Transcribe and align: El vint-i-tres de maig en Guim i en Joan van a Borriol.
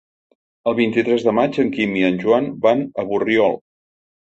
El 0.71 0.75
vint-i-tres 0.79 1.25
de 1.27 1.33
maig 1.41 1.59
en 1.65 1.69
Guim 1.77 1.95
i 2.01 2.07
en 2.09 2.19
Joan 2.25 2.51
van 2.67 2.83
a 3.05 3.09
Borriol. 3.13 3.57